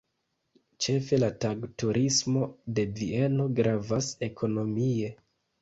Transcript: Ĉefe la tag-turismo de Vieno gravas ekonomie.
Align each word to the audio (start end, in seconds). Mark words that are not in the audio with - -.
Ĉefe 0.85 1.19
la 1.23 1.27
tag-turismo 1.43 2.47
de 2.79 2.87
Vieno 2.97 3.47
gravas 3.61 4.11
ekonomie. 4.31 5.17